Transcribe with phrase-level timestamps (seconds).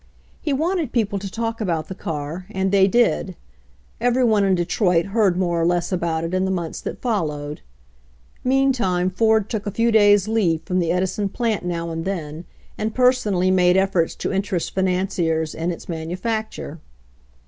[0.41, 3.35] He wanted people to talk about the car, and they did.
[3.99, 7.61] Every one in Detroit heard more or less about it in the months that followed.
[8.43, 12.03] Mean time Ford took a few days' leave from the Edi son plant now and
[12.03, 12.45] then
[12.79, 16.79] and personally made ef forts to interest financiers in its manufacture.